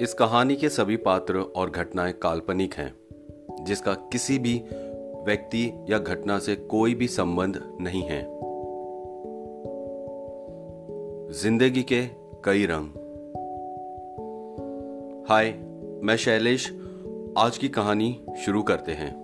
इस 0.00 0.14
कहानी 0.14 0.56
के 0.56 0.68
सभी 0.68 0.96
पात्र 0.96 1.38
और 1.38 1.70
घटनाएँ 1.70 2.12
काल्पनिक 2.12 2.74
हैं, 2.74 2.94
जिसका 3.64 3.94
किसी 3.94 4.38
भी 4.38 4.64
व्यक्ति 5.24 5.86
या 5.90 5.98
घटना 5.98 6.38
से 6.38 6.54
कोई 6.56 6.94
भी 6.94 7.08
संबंध 7.08 7.78
नहीं 7.80 8.02
है। 8.02 8.22
ज़िंदगी 11.32 11.82
के 11.82 12.06
कई 12.44 12.66
रंग। 12.66 12.88
हाय, 15.28 15.50
मैं 16.02 16.16
शैलेश। 16.16 16.74
आज 17.38 17.58
की 17.58 17.68
कहानी 17.68 18.20
शुरू 18.44 18.62
करते 18.62 18.92
हैं। 18.92 19.19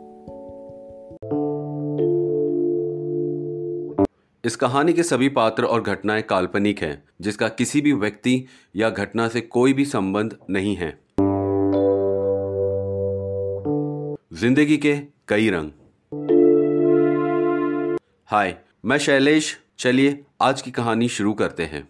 इस 4.46 4.56
कहानी 4.56 4.92
के 4.92 5.02
सभी 5.02 5.28
पात्र 5.36 5.64
और 5.64 5.80
घटनाएँ 5.82 6.22
काल्पनिक 6.22 6.82
हैं 6.82 7.02
जिसका 7.20 7.48
किसी 7.48 7.80
भी 7.80 7.92
व्यक्ति 7.92 8.34
या 8.76 8.90
घटना 8.90 9.26
से 9.28 9.40
कोई 9.40 9.72
भी 9.72 9.84
संबंध 9.84 10.36
नहीं 10.50 10.74
है 10.76 10.90
ज़िंदगी 14.42 14.76
के 14.76 14.94
कई 15.28 15.50
रंग 15.50 15.70
हाय 18.26 18.56
मैं 18.84 18.98
शैलेश 18.98 19.56
चलिए 19.78 20.18
आज 20.42 20.62
की 20.62 20.70
कहानी 20.70 21.08
शुरू 21.18 21.32
करते 21.42 21.70
हैं 21.74 21.86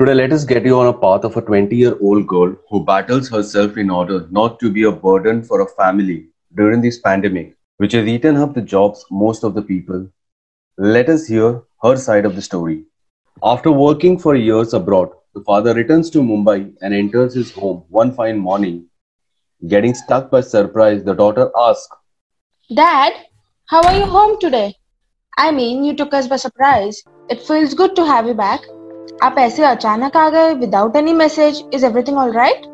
Today, 0.00 0.14
let 0.14 0.32
us 0.32 0.44
get 0.54 0.64
you 0.66 0.78
on 0.84 0.88
a 0.92 0.96
path 1.00 1.24
of 1.24 1.36
a 1.38 1.48
20 1.50 1.76
year 1.76 1.98
old 2.00 2.26
girl 2.26 2.56
who 2.70 2.84
battles 2.86 3.36
herself 3.36 3.84
in 3.84 3.98
order 3.98 4.24
not 4.38 4.64
to 4.64 4.76
be 4.78 4.88
a 4.88 4.98
burden 5.04 5.42
for 5.50 5.60
a 5.60 5.72
family 5.82 6.22
during 6.54 6.82
this 6.86 6.98
pandemic, 7.06 7.52
which 7.80 7.94
has 7.98 8.08
eaten 8.14 8.42
up 8.46 8.58
the 8.58 8.72
jobs 8.72 9.06
most 9.26 9.44
of 9.44 9.54
the 9.54 9.70
people 9.70 10.10
Let 10.77 11.09
us 11.09 11.27
hear 11.27 11.61
her 11.83 11.95
side 11.95 12.25
of 12.25 12.35
the 12.35 12.41
story. 12.41 12.85
After 13.43 13.71
working 13.71 14.17
for 14.17 14.35
years 14.35 14.73
abroad, 14.73 15.09
the 15.33 15.41
father 15.41 15.73
returns 15.73 16.09
to 16.11 16.19
Mumbai 16.19 16.73
and 16.81 16.93
enters 16.93 17.33
his 17.33 17.51
home 17.51 17.83
one 17.89 18.11
fine 18.11 18.37
morning. 18.37 18.85
Getting 19.67 19.93
struck 19.93 20.29
by 20.31 20.41
surprise, 20.41 21.03
the 21.03 21.13
daughter 21.13 21.51
asks, 21.59 21.95
Dad, 22.73 23.13
how 23.67 23.81
are 23.81 23.95
you 23.95 24.05
home 24.05 24.39
today? 24.39 24.75
I 25.37 25.51
mean, 25.51 25.83
you 25.83 25.95
took 25.95 26.13
us 26.13 26.27
by 26.27 26.37
surprise. 26.37 27.03
It 27.29 27.41
feels 27.41 27.73
good 27.73 27.95
to 27.95 28.05
have 28.05 28.27
you 28.27 28.33
back. 28.33 28.61
आप 29.23 29.35
ऐसे 29.39 29.63
अचानक 29.65 30.17
आ 30.17 30.29
गए 30.29 30.53
without 30.59 30.95
any 30.95 31.13
message. 31.13 31.61
Is 31.73 31.83
everything 31.83 32.17
all 32.17 32.31
right? 32.31 32.65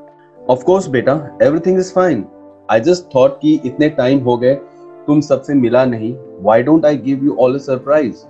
Of 0.50 0.66
course, 0.66 0.88
beta. 0.88 1.16
Everything 1.42 1.78
is 1.84 1.92
fine. 1.98 2.24
I 2.70 2.80
just 2.80 3.12
thought 3.12 3.40
कि 3.42 3.54
इतने 3.66 3.90
time 4.00 4.20
हो 4.24 4.38
गए 4.38 4.56
तुम 5.09 5.21
सबसे 5.21 5.55
मिला 5.55 5.85
नहीं 5.85 6.15
why 6.45 6.63
don't 6.63 6.87
I 6.87 6.97
give 7.05 7.25
you 7.25 7.37
all 7.41 7.59
surprise 7.59 8.25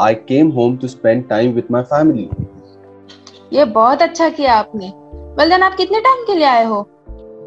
I 0.00 0.14
came 0.28 0.50
home 0.52 0.76
to 0.76 0.88
spend 0.88 1.28
time 1.28 1.52
with 1.54 1.70
my 1.70 1.82
family 1.92 2.28
ये 3.52 3.64
बहुत 3.76 4.02
अच्छा 4.02 4.28
किया 4.30 4.54
आपने 4.54 4.92
वेल 5.38 5.50
देन 5.50 5.62
आप 5.62 5.76
कितने 5.76 6.00
टाइम 6.00 6.24
के 6.26 6.34
लिए 6.34 6.46
आए 6.46 6.64
हो 6.64 6.86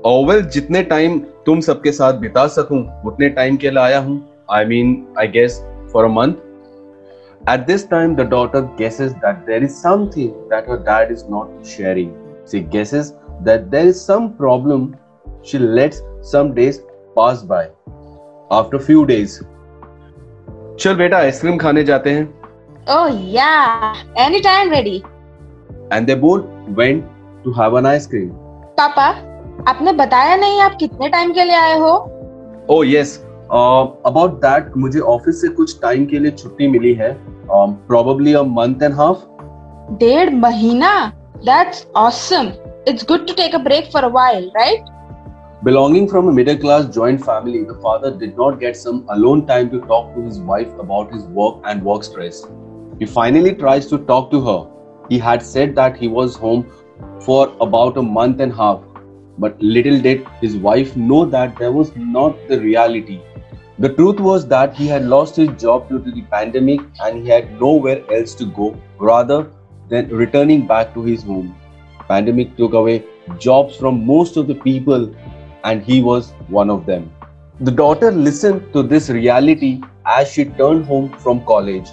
ओवेल 0.05 0.41
oh, 0.41 0.49
जितने 0.53 0.81
टाइम 0.83 1.19
तुम 1.45 1.59
सबके 1.61 1.91
साथ 1.91 2.13
बिता 2.19 2.47
सकूँ 2.55 2.85
उतने 3.05 3.29
टाइम 3.37 3.57
के 3.57 3.69
लिए 3.69 3.83
आया 3.83 3.99
हूँ 3.99 4.21
I 4.51 4.65
mean 4.65 4.95
I 5.19 5.27
guess 5.37 5.63
for 5.93 6.05
a 6.05 6.13
month 6.13 6.41
At 7.45 7.67
this 7.67 7.83
time, 7.83 8.15
the 8.15 8.23
daughter 8.23 8.61
guesses 8.77 9.15
that 9.15 9.45
there 9.45 9.61
is 9.61 9.77
something 9.77 10.33
that 10.49 10.65
her 10.65 10.77
dad 10.77 11.11
is 11.11 11.25
not 11.25 11.49
sharing. 11.65 12.13
She 12.49 12.61
guesses 12.61 13.15
that 13.41 13.69
there 13.69 13.85
is 13.85 13.99
some 14.01 14.35
problem. 14.35 14.95
She 15.41 15.59
lets 15.59 16.01
some 16.21 16.53
days 16.53 16.79
pass 17.17 17.43
by. 17.43 17.69
After 18.51 18.77
few 18.77 19.03
days 19.03 19.39
चल 20.79 20.95
बेटा 20.97 21.17
ice cream 21.17 21.57
खाने 21.57 21.83
जाते 21.83 22.09
हैं। 22.09 22.23
ओह 22.91 23.19
yeah 23.33 23.51
any 24.19 24.39
time 24.39 24.71
ready 24.71 24.95
and 25.93 26.07
they 26.07 26.15
both 26.15 26.43
went 26.79 27.03
to 27.43 27.51
have 27.53 27.77
an 27.77 27.85
ice cream 27.85 28.29
पापा 28.77 29.07
आपने 29.69 29.91
बताया 29.93 30.35
नहीं 30.35 30.59
आप 30.61 30.75
कितने 30.79 31.09
टाइम 31.09 31.31
के 31.33 31.43
लिए 31.43 31.55
आए 31.55 31.77
हो? 31.79 31.91
ओह 32.69 32.87
यस 32.87 33.17
अबाउट 33.51 34.31
दैट 34.41 34.77
मुझे 34.77 34.99
ऑफ़िस 34.99 35.41
से 35.41 35.47
कुछ 35.57 35.79
टाइम 35.81 36.05
के 36.05 36.19
लिए 36.19 36.31
छुट्टी 36.31 36.67
मिली 36.67 36.93
है। 36.93 37.11
Probably 37.49 38.33
a 38.33 38.41
month 38.43 38.83
and 38.83 38.93
half 38.95 39.25
डेढ़ 39.99 40.33
महीना? 40.35 40.95
That's 41.45 41.85
awesome 41.97 42.51
it's 42.87 43.05
good 43.07 43.27
to 43.27 43.33
take 43.33 43.55
a 43.55 43.57
break 43.63 43.89
for 43.93 44.03
a 44.03 44.07
while 44.09 44.51
right 44.57 44.85
Belonging 45.63 46.09
from 46.09 46.27
a 46.27 46.31
middle 46.33 46.57
class 46.57 46.93
joint 46.93 47.23
family, 47.23 47.63
the 47.63 47.75
father 47.75 48.11
did 48.11 48.35
not 48.35 48.59
get 48.59 48.75
some 48.75 49.05
alone 49.07 49.47
time 49.47 49.69
to 49.69 49.79
talk 49.79 50.13
to 50.13 50.21
his 50.21 50.41
wife 50.41 50.67
about 50.77 51.13
his 51.13 51.23
work 51.23 51.61
and 51.63 51.81
work 51.81 52.03
stress. 52.03 52.45
He 52.99 53.05
finally 53.05 53.53
tries 53.53 53.87
to 53.87 53.99
talk 53.99 54.29
to 54.31 54.41
her. 54.41 54.69
He 55.07 55.17
had 55.17 55.41
said 55.41 55.73
that 55.75 55.95
he 55.95 56.09
was 56.09 56.35
home 56.35 56.69
for 57.21 57.55
about 57.61 57.95
a 57.95 58.01
month 58.01 58.41
and 58.41 58.51
a 58.51 58.55
half, 58.57 58.81
but 59.37 59.61
little 59.61 60.01
did 60.01 60.27
his 60.41 60.57
wife 60.57 60.97
know 60.97 61.23
that 61.23 61.57
that 61.59 61.73
was 61.73 61.95
not 61.95 62.35
the 62.49 62.59
reality. 62.59 63.21
The 63.79 63.93
truth 63.93 64.19
was 64.19 64.45
that 64.47 64.75
he 64.75 64.87
had 64.87 65.05
lost 65.05 65.37
his 65.37 65.49
job 65.61 65.87
due 65.87 66.03
to 66.03 66.11
the 66.11 66.23
pandemic 66.23 66.81
and 67.05 67.23
he 67.23 67.29
had 67.29 67.57
nowhere 67.57 68.03
else 68.11 68.35
to 68.35 68.45
go 68.47 68.75
rather 68.97 69.49
than 69.87 70.09
returning 70.09 70.67
back 70.67 70.93
to 70.93 71.03
his 71.03 71.23
home. 71.23 71.55
Pandemic 72.09 72.57
took 72.57 72.73
away 72.73 73.05
jobs 73.39 73.77
from 73.77 74.05
most 74.05 74.35
of 74.35 74.47
the 74.47 74.55
people 74.55 75.15
and 75.64 75.82
he 75.82 76.02
was 76.02 76.32
one 76.48 76.70
of 76.70 76.86
them. 76.86 77.10
The 77.60 77.70
daughter 77.70 78.10
listened 78.12 78.72
to 78.72 78.82
this 78.82 79.10
reality 79.10 79.80
as 80.06 80.30
she 80.30 80.44
turned 80.44 80.86
home 80.86 81.08
from 81.18 81.44
college, 81.44 81.88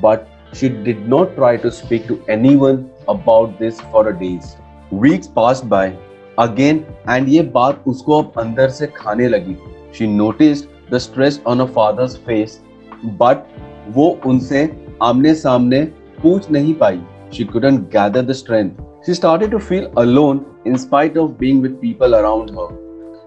but 0.00 0.28
she 0.52 0.68
did 0.68 1.08
not 1.08 1.34
try 1.34 1.56
to 1.56 1.70
speak 1.70 2.06
to 2.06 2.22
anyone 2.28 2.90
about 3.08 3.58
this 3.58 3.80
for 3.92 4.08
a 4.08 4.18
days. 4.18 4.56
Weeks 4.90 5.26
passed 5.26 5.68
by 5.68 5.96
again 6.38 6.84
and 7.06 7.28
ये 7.28 7.42
बात 7.56 7.82
उसको 7.86 8.22
अब 8.22 8.32
अंदर 8.38 8.68
से 8.70 8.86
खाने 8.96 9.28
लगी. 9.28 9.56
She 9.92 10.06
noticed 10.06 10.68
the 10.90 11.00
stress 11.00 11.40
on 11.46 11.58
her 11.58 11.66
father's 11.66 12.16
face, 12.28 12.60
but 13.18 13.46
वो 13.96 14.08
उनसे 14.26 14.64
आमने 15.02 15.34
सामने 15.34 15.84
पूछ 16.22 16.50
नहीं 16.50 16.74
पाई. 16.84 17.02
She 17.32 17.44
couldn't 17.44 17.90
gather 17.90 18.22
the 18.22 18.34
strength. 18.34 18.80
She 19.06 19.14
started 19.14 19.50
to 19.50 19.58
feel 19.58 19.90
alone 19.96 20.44
in 20.64 20.78
spite 20.78 21.16
of 21.16 21.38
being 21.38 21.60
with 21.62 21.80
people 21.80 22.14
around 22.14 22.50
her. 22.50 22.68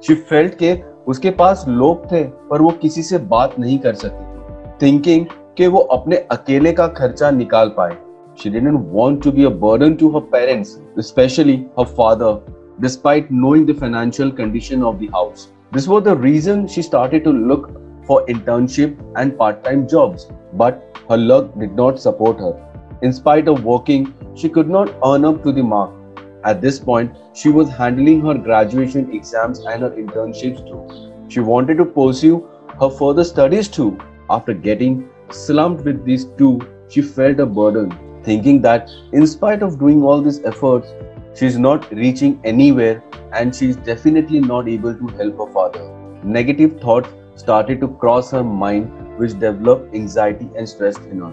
She 0.06 0.14
felt 0.14 0.54
के 0.62 0.76
उसके 1.08 1.30
पास 1.40 1.64
लोग 1.68 2.10
थे 2.12 2.22
पर 2.50 2.62
वो 2.62 2.70
किसी 2.82 3.02
से 3.02 3.18
बात 3.32 3.58
नहीं 3.58 3.78
कर 3.78 3.94
सकती 3.94 4.24
थी 4.24 4.86
थिंकिंग 4.86 5.26
कि 5.56 5.66
वो 5.66 5.78
अपने 5.96 6.16
अकेले 6.32 6.72
का 6.72 6.86
खर्चा 7.00 7.30
निकाल 7.30 7.68
पाए 7.78 7.96
She 8.36 8.48
didn't 8.48 8.84
want 8.90 9.22
to 9.24 9.30
be 9.32 9.44
a 9.44 9.50
burden 9.50 9.96
to 9.98 10.10
her 10.12 10.20
parents, 10.34 10.78
especially 10.96 11.66
her 11.76 11.84
father, 11.84 12.40
despite 12.80 13.30
knowing 13.30 13.66
the 13.66 13.74
financial 13.74 14.30
condition 14.30 14.82
of 14.82 14.98
the 14.98 15.08
house. 15.08 15.48
This 15.72 15.86
was 15.86 16.04
the 16.04 16.16
reason 16.16 16.66
she 16.66 16.80
started 16.80 17.24
to 17.24 17.32
look 17.50 17.66
for 18.06 18.24
internship 18.26 18.96
and 19.16 19.36
part-time 19.36 19.86
jobs, 19.86 20.26
but 20.54 20.98
her 21.10 21.18
luck 21.18 21.52
did 21.58 21.74
not 21.74 22.00
support 22.00 22.40
her. 22.40 22.54
In 23.02 23.12
spite 23.12 23.48
of 23.48 23.64
working, 23.64 24.14
she 24.34 24.48
could 24.48 24.70
not 24.70 24.94
earn 25.04 25.26
up 25.26 25.42
to 25.44 25.52
the 25.52 25.62
mark. 25.62 25.99
At 26.44 26.60
this 26.60 26.78
point, 26.78 27.16
she 27.34 27.50
was 27.50 27.68
handling 27.68 28.22
her 28.22 28.34
graduation 28.34 29.12
exams 29.14 29.60
and 29.60 29.82
her 29.82 29.90
internships 29.90 30.66
too. 30.66 31.12
She 31.28 31.40
wanted 31.40 31.78
to 31.78 31.84
pursue 31.84 32.48
her 32.80 32.90
further 32.90 33.24
studies 33.24 33.68
too. 33.68 33.98
After 34.30 34.54
getting 34.54 35.08
slumped 35.30 35.84
with 35.84 36.04
these 36.04 36.24
two, 36.38 36.60
she 36.88 37.02
felt 37.02 37.40
a 37.40 37.46
burden, 37.46 37.92
thinking 38.24 38.62
that 38.62 38.90
in 39.12 39.26
spite 39.26 39.62
of 39.62 39.78
doing 39.78 40.02
all 40.02 40.22
these 40.22 40.42
efforts, 40.44 40.88
she 41.34 41.46
is 41.46 41.58
not 41.58 41.90
reaching 41.92 42.40
anywhere 42.44 43.02
and 43.32 43.54
she 43.54 43.68
is 43.68 43.76
definitely 43.76 44.40
not 44.40 44.68
able 44.68 44.94
to 44.94 45.06
help 45.18 45.38
her 45.38 45.52
father. 45.52 45.88
Negative 46.24 46.80
thoughts 46.80 47.08
started 47.36 47.80
to 47.80 47.88
cross 47.88 48.30
her 48.30 48.42
mind, 48.42 49.18
which 49.18 49.38
developed 49.38 49.94
anxiety 49.94 50.48
and 50.56 50.68
stress 50.68 50.96
in 50.96 51.20
her. 51.20 51.32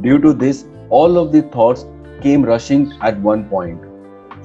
Due 0.00 0.18
to 0.20 0.32
this, 0.32 0.64
all 0.90 1.18
of 1.18 1.32
the 1.32 1.42
thoughts 1.42 1.84
came 2.22 2.42
rushing 2.42 2.92
at 3.02 3.18
one 3.20 3.48
point. 3.48 3.83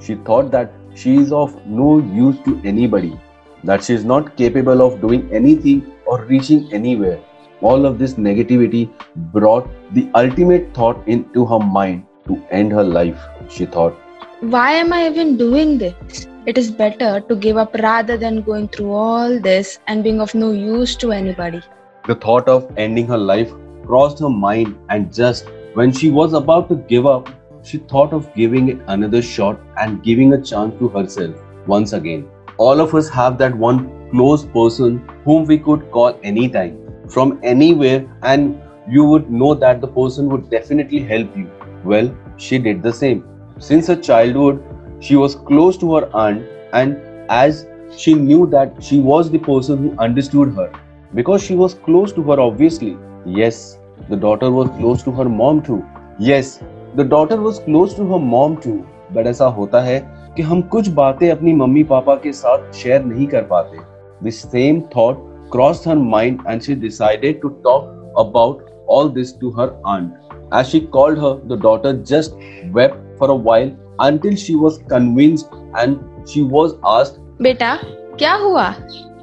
She 0.00 0.14
thought 0.14 0.50
that 0.50 0.72
she 0.94 1.16
is 1.16 1.32
of 1.32 1.54
no 1.66 1.98
use 1.98 2.36
to 2.44 2.60
anybody, 2.64 3.18
that 3.64 3.84
she 3.84 3.94
is 3.94 4.04
not 4.04 4.36
capable 4.36 4.82
of 4.82 5.00
doing 5.00 5.28
anything 5.32 5.92
or 6.06 6.24
reaching 6.24 6.72
anywhere. 6.72 7.20
All 7.60 7.84
of 7.84 7.98
this 7.98 8.14
negativity 8.14 8.90
brought 9.32 9.68
the 9.92 10.08
ultimate 10.14 10.72
thought 10.74 11.06
into 11.06 11.44
her 11.44 11.58
mind 11.58 12.06
to 12.26 12.42
end 12.50 12.72
her 12.72 12.84
life, 12.84 13.18
she 13.50 13.66
thought. 13.66 13.94
Why 14.40 14.72
am 14.72 14.92
I 14.92 15.06
even 15.06 15.36
doing 15.36 15.76
this? 15.76 16.26
It 16.46 16.56
is 16.56 16.70
better 16.70 17.20
to 17.20 17.36
give 17.36 17.58
up 17.58 17.74
rather 17.74 18.16
than 18.16 18.40
going 18.40 18.68
through 18.68 18.92
all 18.92 19.38
this 19.38 19.78
and 19.86 20.02
being 20.02 20.20
of 20.22 20.34
no 20.34 20.50
use 20.50 20.96
to 20.96 21.12
anybody. 21.12 21.60
The 22.06 22.14
thought 22.14 22.48
of 22.48 22.72
ending 22.78 23.06
her 23.08 23.18
life 23.18 23.52
crossed 23.84 24.20
her 24.20 24.30
mind, 24.30 24.78
and 24.88 25.12
just 25.12 25.46
when 25.74 25.92
she 25.92 26.10
was 26.10 26.32
about 26.32 26.70
to 26.70 26.76
give 26.76 27.04
up, 27.04 27.28
she 27.62 27.78
thought 27.78 28.12
of 28.12 28.32
giving 28.34 28.68
it 28.68 28.80
another 28.88 29.22
shot 29.22 29.60
and 29.78 30.02
giving 30.02 30.32
a 30.32 30.42
chance 30.42 30.78
to 30.78 30.88
herself 30.88 31.34
once 31.66 31.92
again. 31.92 32.28
All 32.58 32.80
of 32.80 32.94
us 32.94 33.08
have 33.08 33.38
that 33.38 33.56
one 33.56 34.10
close 34.10 34.44
person 34.44 34.98
whom 35.24 35.44
we 35.44 35.58
could 35.58 35.90
call 35.90 36.18
anytime 36.22 36.78
from 37.08 37.38
anywhere, 37.42 38.06
and 38.22 38.60
you 38.88 39.04
would 39.04 39.30
know 39.30 39.54
that 39.54 39.80
the 39.80 39.88
person 39.88 40.28
would 40.28 40.50
definitely 40.50 41.00
help 41.00 41.36
you. 41.36 41.50
Well, 41.84 42.14
she 42.36 42.58
did 42.58 42.82
the 42.82 42.92
same. 42.92 43.24
Since 43.58 43.86
her 43.88 43.96
childhood, 43.96 44.62
She 45.00 45.16
was 45.16 45.34
close 45.34 45.78
to 45.78 45.94
her 45.94 46.10
aunt, 46.14 46.44
and 46.74 46.98
as 47.30 47.66
she 47.96 48.12
knew 48.14 48.46
that 48.48 48.82
she 48.82 49.00
was 49.00 49.30
the 49.30 49.38
person 49.38 49.78
who 49.78 49.98
understood 49.98 50.52
her, 50.54 50.70
because 51.14 51.42
she 51.42 51.54
was 51.54 51.72
close 51.72 52.12
to 52.12 52.22
her, 52.24 52.38
obviously. 52.38 52.98
Yes, 53.24 53.78
the 54.10 54.16
daughter 54.16 54.50
was 54.50 54.68
close 54.76 55.02
to 55.04 55.10
her 55.12 55.24
mom 55.24 55.62
too. 55.62 55.82
Yes, 56.18 56.60
the 56.96 57.00
daughter 57.00 57.38
was 57.38 57.60
close 57.60 57.96
to 57.96 58.04
her 58.12 58.18
mom 58.18 58.54
too 58.54 58.72
but 59.12 59.26
ऐसा 59.26 59.46
होता 59.46 59.80
है 59.80 59.98
कि 60.36 60.42
हम 60.42 60.60
कुछ 60.72 60.88
बातें 60.88 61.30
अपनी 61.30 61.52
mummy 61.52 61.82
papa 61.82 62.14
के 62.14 62.32
साथ 62.32 62.72
शेयर 62.72 63.04
नहीं 63.04 63.26
कर 63.26 63.42
पाते। 63.42 63.78
This 64.24 64.42
same 64.42 64.80
thought 64.96 65.18
cross 65.52 65.86
her 65.88 65.96
mind 65.96 66.40
and 66.48 66.60
she 66.62 66.74
decided 66.74 67.40
to 67.40 67.48
talk 67.64 68.14
about 68.18 68.66
all 68.88 69.10
this 69.10 69.38
to 69.40 69.50
her 69.50 69.82
aunt 69.86 70.12
as 70.54 70.66
she 70.66 70.80
called 70.80 71.18
her 71.18 71.40
the 71.48 71.60
daughter 71.62 72.02
just 72.08 72.34
wept 72.76 73.16
for 73.20 73.30
a 73.30 73.38
while 73.42 73.72
until 74.00 74.36
she 74.36 74.54
was 74.54 74.80
convinced 74.84 75.78
and 75.78 75.96
she 76.28 76.42
was 76.48 76.74
asked 76.86 77.42
बेटा 77.42 77.76
क्या 78.18 78.34
हुआ? 78.34 78.66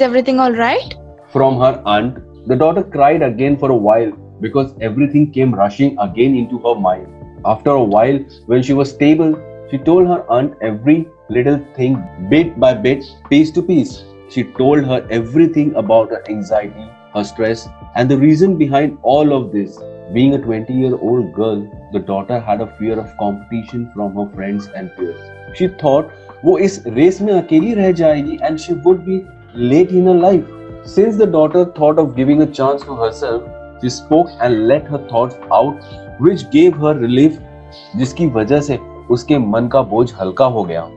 Everything 0.02 0.40
all 0.40 0.56
right 0.56 0.94
from 1.34 1.62
her 1.64 1.84
aunt 1.88 2.18
the 2.50 2.58
daughter 2.60 2.82
cried 2.82 3.24
again 3.24 3.56
for 3.56 3.72
a 3.72 3.78
while 3.82 4.14
because 4.42 4.74
everything 4.80 5.24
came 5.32 5.54
rushing 5.56 5.96
again 6.00 6.36
into 6.36 6.60
her 6.60 6.76
mind. 6.82 7.17
After 7.45 7.71
a 7.71 7.83
while, 7.83 8.19
when 8.47 8.63
she 8.63 8.73
was 8.73 8.91
stable, 8.91 9.35
she 9.71 9.79
told 9.79 10.07
her 10.07 10.25
aunt 10.31 10.55
every 10.61 11.09
little 11.29 11.61
thing 11.75 12.03
bit 12.29 12.59
by 12.61 12.75
bit, 12.75 13.05
piece 13.31 13.51
to 13.53 13.63
piece. 13.63 14.05
She 14.31 14.45
told 14.45 14.85
her 14.85 15.07
everything 15.11 15.75
about 15.75 16.11
her 16.11 16.23
anxiety, 16.29 16.89
her 17.15 17.25
stress, 17.25 17.69
and 17.95 18.09
the 18.09 18.17
reason 18.17 18.57
behind 18.57 18.99
all 19.03 19.33
of 19.33 19.51
this. 19.53 19.79
Being 20.13 20.35
a 20.35 20.39
20 20.39 20.73
year 20.73 20.97
old 20.97 21.33
girl, 21.33 21.67
the 21.93 21.99
daughter 21.99 22.39
had 22.39 22.61
a 22.61 22.67
fear 22.79 22.99
of 22.99 23.17
competition 23.19 23.91
from 23.95 24.15
her 24.15 24.29
friends 24.35 24.69
and 24.75 24.91
peers. 24.97 25.21
She 25.55 25.69
thought 25.69 26.11
वो 26.45 26.59
इस 26.59 26.83
race 26.87 27.21
में 27.23 27.33
अकेली 27.33 27.75
रह 27.75 27.91
जाएगी 28.03 28.39
and 28.49 28.61
she 28.61 28.75
would 28.87 29.05
be 29.07 29.25
late 29.55 29.91
in 29.91 30.07
her 30.07 30.15
life. 30.15 30.45
Since 30.85 31.17
the 31.17 31.27
daughter 31.27 31.65
thought 31.65 31.99
of 31.99 32.17
giving 32.17 32.43
a 32.43 32.47
chance 32.47 32.83
to 32.85 32.97
herself, 32.97 33.43
she 33.83 33.91
spoke 33.91 34.31
and 34.41 34.67
let 34.69 34.87
her 34.87 34.99
thoughts 35.11 35.37
out, 35.53 35.85
Which 36.22 36.44
gave 36.54 36.86
her 36.88 36.98
relief 36.98 37.40
जिसकी 37.96 38.28
वजह 38.28 38.62
से 38.62 38.78
उसके 39.12 39.38
मन 39.38 39.68
का 39.68 39.82
बोझ 39.82 40.12
हल्का 40.22 40.46
हो 40.46 40.64
गया। 40.64 40.88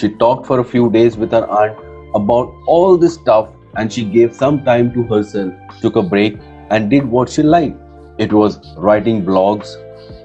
She 0.00 0.08
talk 0.08 0.44
for 0.46 0.62
few 0.62 0.88
days 0.88 1.18
with 1.20 1.34
her 1.34 1.44
aunt 1.60 1.76
about 2.16 2.64
all 2.68 2.98
this 2.98 3.14
stuff 3.14 3.78
and 3.80 3.90
she 3.90 4.04
gave 4.10 4.28
some 4.40 4.58
time 4.58 4.88
to 4.88 5.02
her 5.02 5.16
herself 5.16 5.80
took 5.82 5.98
a 5.98 6.02
break 6.10 6.40
and 6.72 6.88
did 6.90 7.10
what 7.10 7.28
she 7.28 7.42
like 7.42 8.16
it 8.20 8.32
was 8.32 8.56
writing 8.86 9.24
blogs 9.24 9.76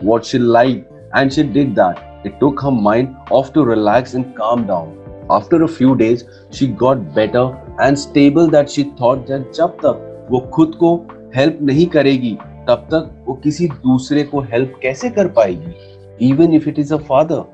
what 0.03 0.23
she 0.23 0.37
like 0.37 0.87
and 1.17 1.31
she 1.31 1.43
did 1.43 1.73
that 1.75 2.25
it 2.25 2.39
took 2.39 2.63
her 2.65 2.71
mind 2.71 3.15
off 3.31 3.51
to 3.53 3.63
relax 3.65 4.15
and 4.15 4.25
calm 4.37 4.65
down 4.65 5.27
after 5.31 5.63
a 5.63 5.67
few 5.77 5.93
days 5.93 6.23
she 6.53 6.67
got 6.79 6.97
better 7.15 7.77
and 7.81 7.97
stable 7.97 8.49
that 8.49 8.69
she 8.69 8.83
thought 9.01 9.27
that 9.27 9.51
जब 9.55 9.77
तक 9.85 10.27
वो 10.31 10.39
खुद 10.53 10.75
को 10.75 10.95
help 11.35 11.57
नहीं 11.61 11.85
करेगी 11.87 12.37
तब 12.68 12.86
तक 12.90 13.10
वो 13.26 13.34
किसी 13.44 13.66
दूसरे 13.86 14.22
को 14.32 14.40
हेल्प 14.52 14.78
कैसे 14.82 15.10
कर 15.10 15.28
पाएगी 15.38 16.28
even 16.30 16.54
if 16.54 16.68
it 16.68 16.78
is 16.78 16.92
a 16.92 16.96
father 17.08 17.44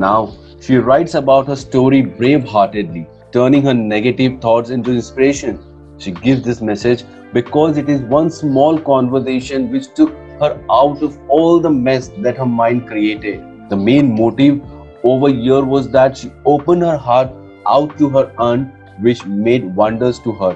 now 0.00 0.26
she 0.66 0.78
writes 0.86 1.16
about 1.16 1.48
her 1.48 1.54
story 1.64 2.02
brave 2.02 2.46
heartedly 2.50 3.04
turning 3.32 3.62
her 3.62 3.74
negative 3.74 4.40
thoughts 4.40 4.70
into 4.70 4.92
inspiration. 4.92 5.58
She 5.98 6.10
gives 6.12 6.42
this 6.42 6.60
message 6.60 7.04
because 7.32 7.78
it 7.78 7.88
is 7.88 8.02
one 8.02 8.30
small 8.30 8.78
conversation 8.78 9.70
which 9.70 9.92
took 9.94 10.10
her 10.40 10.52
out 10.70 11.02
of 11.02 11.18
all 11.28 11.60
the 11.60 11.70
mess 11.70 12.08
that 12.18 12.36
her 12.36 12.46
mind 12.46 12.86
created. 12.86 13.40
The 13.70 13.76
main 13.76 14.14
motive 14.14 14.60
over 15.04 15.28
here 15.28 15.62
was 15.62 15.88
that 15.90 16.16
she 16.16 16.30
opened 16.44 16.82
her 16.82 16.96
heart 16.96 17.32
out 17.66 17.96
to 17.98 18.10
her 18.10 18.32
aunt, 18.38 18.68
which 19.00 19.24
made 19.24 19.74
wonders 19.74 20.18
to 20.20 20.32
her. 20.32 20.54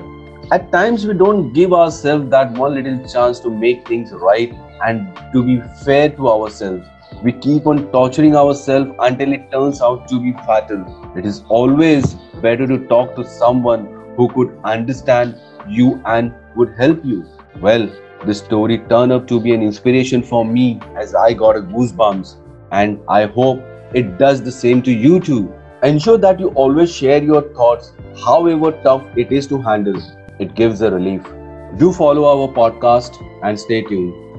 At 0.52 0.70
times, 0.70 1.08
we 1.08 1.14
don't 1.14 1.54
give 1.54 1.72
ourselves 1.72 2.30
that 2.32 2.52
one 2.52 2.74
little 2.74 2.98
chance 3.08 3.40
to 3.40 3.50
make 3.50 3.88
things 3.88 4.12
right 4.12 4.54
and 4.84 5.08
to 5.32 5.42
be 5.42 5.62
fair 5.86 6.10
to 6.10 6.28
ourselves. 6.28 6.86
We 7.24 7.32
keep 7.32 7.66
on 7.68 7.90
torturing 7.94 8.36
ourselves 8.36 8.92
until 9.00 9.32
it 9.32 9.50
turns 9.50 9.82
out 9.82 10.10
to 10.10 10.20
be 10.20 10.34
fatal. 10.46 11.14
It 11.16 11.26
is 11.26 11.46
always 11.48 12.16
better 12.42 12.68
to 12.68 12.86
talk 12.88 13.16
to 13.16 13.26
someone 13.26 13.88
who 14.18 14.28
could 14.28 14.60
understand 14.66 15.40
you 15.70 16.02
and 16.04 16.34
would 16.58 16.76
help 16.76 17.06
you. 17.06 17.26
Well, 17.62 17.90
this 18.26 18.40
story 18.40 18.80
turned 18.90 19.14
out 19.14 19.30
to 19.30 19.40
be 19.40 19.54
an 19.54 19.62
inspiration 19.62 20.22
for 20.22 20.44
me 20.44 20.82
as 20.98 21.16
I 21.16 21.32
got 21.32 21.56
a 21.56 21.62
goosebumps, 21.62 22.36
and 22.74 23.00
I 23.08 23.28
hope 23.28 23.64
it 23.94 24.18
does 24.18 24.44
the 24.44 24.52
same 24.52 24.82
to 24.82 24.92
you 24.92 25.22
too. 25.22 25.54
Ensure 25.82 26.18
that 26.18 26.42
you 26.42 26.50
always 26.50 26.94
share 26.94 27.24
your 27.24 27.42
thoughts, 27.54 27.94
however 28.26 28.74
tough 28.84 29.08
it 29.16 29.32
is 29.32 29.48
to 29.48 29.62
handle 29.62 30.02
it 30.42 30.56
gives 30.56 30.82
a 30.82 30.92
relief. 30.92 31.24
Do 31.78 31.94
follow 31.94 32.26
our 32.26 32.48
podcast 32.54 33.22
and 33.44 33.60
stay 33.60 33.82
tuned. 33.84 34.31